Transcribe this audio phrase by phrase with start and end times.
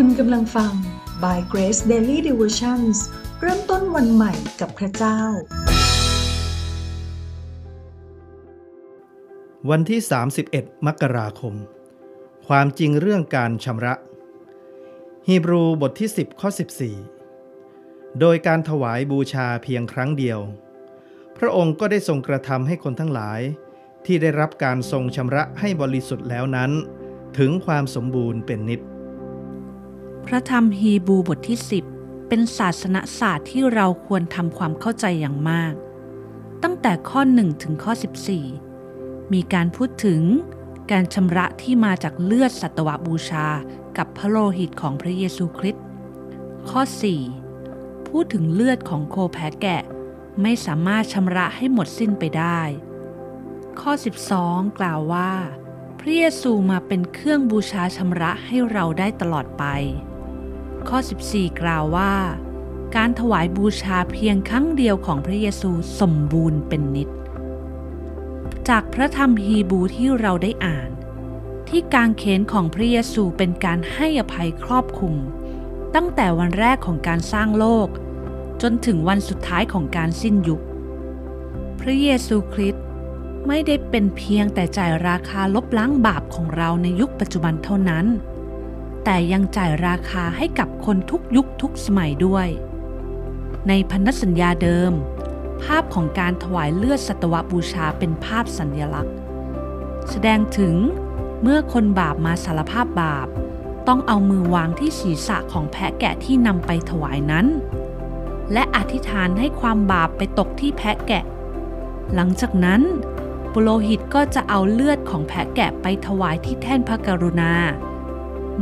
[0.00, 0.72] คุณกำลังฟัง
[1.22, 2.96] By Grace Daily Devotions
[3.40, 5.20] เริ่มต้นวันใหม่กับพระเจ้า
[9.70, 10.00] วันที่
[10.44, 11.54] 31 มกราคม
[12.48, 13.94] ความจริงเรื่องการชำระ
[15.28, 16.50] ฮีบรูบทที่ 10 ข้อ
[17.34, 20.38] 14 โดยการถวายบูชาเพียงครั้งเดียว
[21.38, 23.40] พระองค์ก็ได้ทรงกระทำให้คนทั้งหลาย
[24.06, 26.70] ที่ได้รับการทรงชำระให้บริสุทธิ์แล้วนั้น
[27.38, 28.82] ถึงความสมบูรณ์เป็นนิจ
[30.30, 31.58] พระธรรมฮีบูบทที่
[31.94, 35.74] 10 เป็นศาสนศาสตร์ที่เราควรทำความเข้าใจอย่างมาก
[36.62, 37.92] ตั้งแต่ข้อ 1 ถึงข้อ
[38.62, 40.22] 14 มีการพูดถึง
[40.90, 43.46] การชำระที่มาจากเลือดสัตวบูชา
[43.98, 45.84] กับพระโลหิตของพระเยซูคริสต์
[46.70, 46.80] ข้อ
[47.44, 49.82] 4 พูดถึงเลือดของโคแพะแกะ
[50.42, 52.60] ไม่สามารถชำระให้หมดสิ้นไปได้
[53.80, 53.92] ข้อ
[54.34, 55.32] 12 กล่าวว่า
[56.00, 59.64] พระเยซูมาเป็นเครื่องบูชาชำระให้เราได้ตลอดไป
[60.88, 62.14] ข้อ 14 กล่าวว่า
[62.96, 65.70] การถวายบูชาเพียงครั้งเดียวของพระเยซู
[66.00, 67.08] สมบูรณ์เป็นนิจ
[68.68, 70.90] จากพระธรรมฮีบูที่เราได้อ่าน
[71.68, 75.14] ที่การเขนของพระเยซูเป็นการให้อภัยครอบคลุม
[75.94, 77.88] ตั้งแต่วันแรกของการสร้างโลก
[78.62, 80.62] จนถึงวันสุดท้ายของการสิ้นยุค
[81.80, 82.84] พระเยซูคริสต์
[83.46, 88.06] ไม่ได้เป็นเพียงแต่จ่ายราคาลบล้างบาปของเราในยุคปัจจุบันเท่านั้น
[89.08, 92.48] แต่ยังจ่ายราคาให้กับคนทุกยุคทุกสมัยด้วย
[93.68, 94.92] ในพันธสัญญาเดิม
[95.62, 99.14] ภาพของการถวายเลือดสัตวบูชาเป็นภาพสัญญลักษณ์
[100.10, 100.74] แสดงถึง
[101.42, 103.28] เมื่อคนบาปมาสารภาพบาป
[103.88, 107.46] ต้องเอามือวางที่ศีรษะของแพะแกะที่นำไปถวายนั้น
[108.52, 111.24] และอธิษฐานให้ความบาปไปตกที่แพะแกะ
[112.14, 112.82] หลังจากนั้น
[113.52, 117.54] ปุโรหิตก็จะเอาเลือดของแพะแกะไปถวายที่แท่นพระกรุณา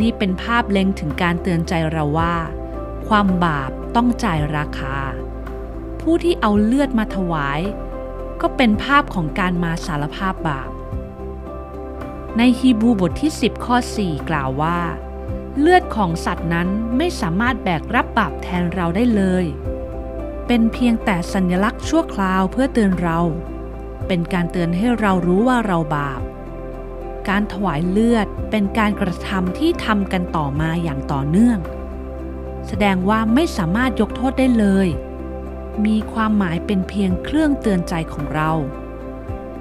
[0.00, 2.34] นี่เป็นภาพเล็งถึงการเตือนใจเราว่า
[3.08, 4.96] ความบาปต้องจ่ายราคา
[6.00, 7.60] ผู้ที่เอาเลือดมาถวาย
[8.40, 10.70] ก็เป็นภาพของการมาสารภาพบาป
[12.36, 14.78] ในฮีบูบทที่ 10 ข้อ 4 กล่าวว่า
[15.58, 19.44] เลือดของสัตว์นั้นไม่สามารถแบกรับบาปแทนเราได้เลย
[20.46, 23.18] เป็นเพียงแต่สัญลักษณ์ชั่วคราวเพื่อเตือนเรา
[24.06, 26.20] เป็นการเตือนให้เรารู้ว่าเราบาป
[27.28, 31.58] การถวายเลือดเป็นการกระทำที่ทำกันต่อมาอย่างต่อเนื่อง
[32.66, 34.88] แสดงว่าไม่สามารถยกโทษได้เลย
[35.86, 38.50] มีความหมายเป็นเพียงเครื่องเตือนใจของเรา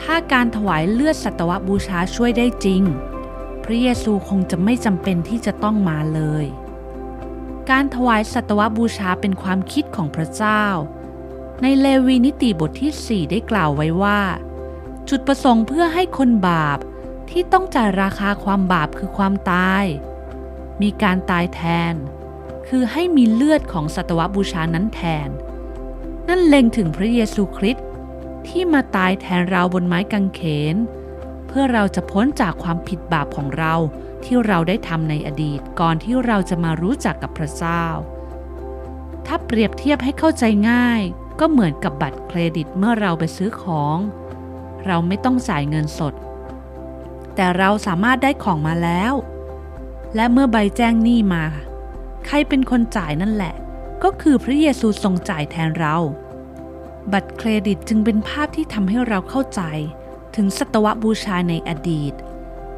[0.00, 2.82] ถ้าการถวายเลือดสัตวบูชาช่วยได้จริง
[3.64, 6.44] พระเยซูคงจะไม่จำเป็นที่จะต้องมาเลย
[7.70, 10.64] การถวายสัตวบูชาเป็นความคิดของพระเจ้า
[11.62, 14.20] ในเลวีนิติบทที่ 4 ได้กล่าวไว้ว่า
[15.08, 16.78] จุดประสงค์เพื่อให้คนบาป
[17.30, 19.84] ที่ต้องจ่ายราคาความบาปคือความตาย
[20.82, 21.60] มีการตายแท
[21.92, 21.94] น
[22.68, 25.28] คือให้มีเลือดของสัตวบูชานั้นแทน
[26.28, 27.86] นั่นเล็งถึงพระเยซูคริสต์
[28.48, 30.40] ที่มาตายแทนเราบนไม้กางเข
[30.74, 30.76] น
[31.46, 33.74] เพื่อเราจะพ้นจากความผิดบาปของเรา
[34.24, 37.84] ที่เราได้ทำในอดีตก่อนที่เราจะมารู้จักกับพระเจ้า
[39.26, 41.02] ถ้าเปรียบเทียบให้เข้าใจง่าย
[41.40, 43.98] ก็เหมือนกับบัตรเครดิตเมื่อเราไปซื้อของ
[44.86, 46.14] เราไม่ต้องจ่ายเงินสด
[47.34, 49.12] แต่เราสามารถได้ของมาแล้ว
[50.14, 51.44] และเมื่อใบแจ้งหนี้มา
[52.26, 53.54] ใครเป็นคนจ่ายนั่นแหละ
[54.02, 55.96] ก็คือพระเยซูทรงจ่ายแทนเรา
[57.12, 59.62] บัตรเครดิตจึงเป็นภาพที่ทำให้เราเข้าใจ
[60.36, 62.14] ถึงสตวบูชาในอดีต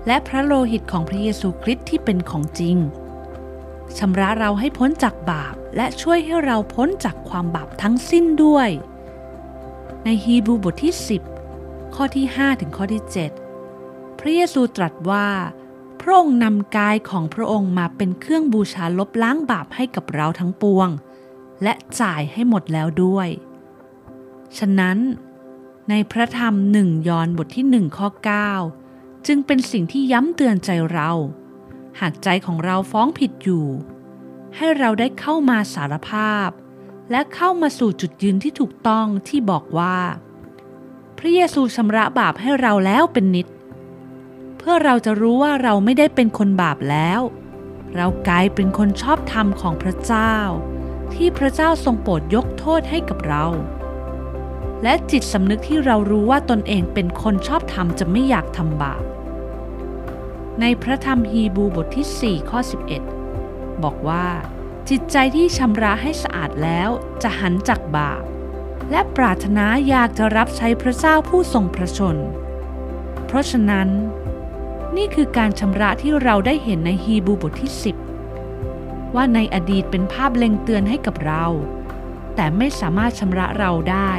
[0.07, 2.77] และพระโลหิตของพระเยซูคริสต์ที่เป็นของจริง
[3.99, 8.69] ชำระเราให้พ้นจากบาปและช่วยให้เราพ้นจากความบาปทั้งสิ้นด้วย
[10.05, 10.95] ในฮีบรูบทที่
[11.45, 13.46] 10 ข้อที่ 5 ถึงข้อที่ 7
[14.27, 15.29] ระเยซูตรัสว่า
[16.01, 20.89] พระองค์นำกายของพระองค์มาเป็นเครื่องบูชาลบล้างบาปให้กับเราทั้งปวง
[21.63, 23.29] และจ่ายให้หมดแล้วด้วย
[24.59, 24.99] ฉะนั้น
[25.91, 28.09] ในพระธรรมหนึ่งยอห์นบทที่หนึ่งข้อ
[28.69, 31.11] 9 จึงเป็นสิ่งที่ย้ำเตือนใจเรา
[32.01, 33.67] หากใจของเราฟ้องผิดอยู่
[34.57, 36.49] ให้เราได้เข้ามาสารภาพ
[37.11, 39.99] และเข้ามาสู่จุดยืนที่ถูกต้องที่บอกว่า
[41.19, 43.47] พระเยซูชำระบาปให้เราแล้วเป็นนิด
[44.69, 47.21] พื่อเราจะรู้ว่าเราไม่ได้เป็นคนบาปแล้ว
[47.97, 50.35] เรากลายเป็นคนชอบธรรมของพระเจ้า
[51.15, 53.45] ที่พระเจ้าทรงโปรดยกโทษให้กับเรา
[54.83, 59.03] และจิตสำนึกที่เรารู้ว่าตนเองเป็นคนชอบธรรมจะไม่อยากทำบาป
[60.61, 62.61] ในพระธรรมฮีบูบทที่ 4 ข้อ
[63.23, 64.27] 11 บอกว่า
[64.89, 66.89] จิตใจที่ชำระให้สะอาดแล้ว
[67.23, 68.23] จะหันจากบาป
[68.91, 72.17] และปรารถนาอยากจะรับใช้พระเจ้าผู้ทรงพระชน
[73.27, 73.91] เพราะฉะนั้น
[74.97, 77.73] นี่คือการชำระที่เราได้เห็นในฮีบูบทที่
[78.43, 81.45] 10 ว่าในอดีตเป็นภาพเล็งเตือนให้กับเรา
[82.35, 84.13] แต่ไม่สามารถชำระเราได้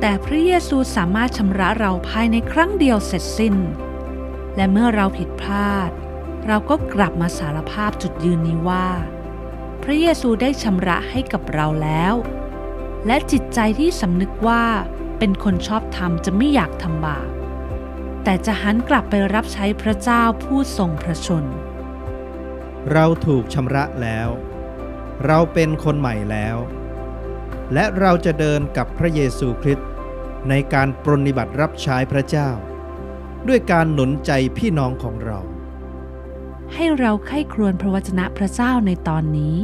[0.00, 3.56] แต่พระเยซูสามารถชำระเราภายในครั้งเดียวเสร็จสิ้น
[4.56, 5.90] และเมื่อเราผิดพลาด
[6.46, 8.88] เราก็กลับมาสารภาพจุดยืนนี้ว่า
[9.82, 12.14] พระเยซูได้ชำระให้กับเราแล้ว
[13.06, 14.64] และจิตใจที่สำนึกว่า
[15.18, 17.28] เป็นคนชอบธรรมจะไม่อยากทำบาป
[18.24, 21.44] แต่จะหันกลับไปรับใช้พระเจ้าผู้ทรงพระชน
[22.92, 24.28] เราถูกชำระแล้ว
[25.26, 26.56] เราเป็นคนใหม่แล้ว
[27.74, 29.88] และเราจะเดินกับพระเยซูคริสต์
[30.48, 32.50] ในการปรนนิบัติรับใช้พระเจ้า
[33.48, 35.40] ด้วยการหนุนใจพี่น้องของเรา
[36.74, 39.56] ให้เราไข้ครวญพระวจนะพระเจ้าในตอนนี้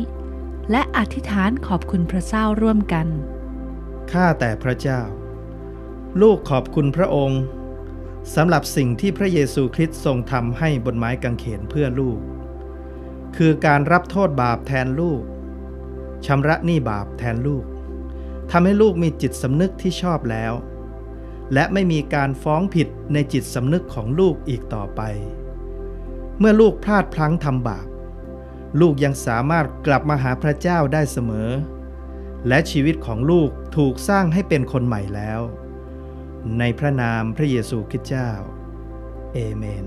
[0.71, 3.07] และอธิษฐานขอบคุณพระเจ้าร่วมกัน
[4.13, 5.01] ข้าแต่พระเจ้า
[6.21, 7.41] ลูกขอบคุณพระองค์
[8.35, 12.21] สำหรับสิ่งที่พระเยซูคริสต์ทรงทำให้บนไม้กางเขนเพื่อลูก
[13.37, 15.23] คือการรับโทษบาปแทนลูก
[16.27, 17.65] ชำระหนี้บาปแทนลูก
[18.51, 20.53] ทำให้ลูกมีจิตสำนึกที่ชอบแล้ว
[21.53, 25.01] และไม่มีการฟ้องผิดในจิตสำนึกของลูกอีกต่อไป
[26.39, 27.87] เมื่อลูกพลาดพลั้งทำบาป
[28.81, 31.51] ลูกยังสามารถกลับมาหาพระเจ้าได้เสมอ
[32.49, 35.41] และชีวิตของลูกถูกสร้างให้เป็นคนใหม่แล้ว
[36.59, 38.31] ในพระนามพระเยซูคริสต์เจ้า
[39.35, 39.87] เอเมน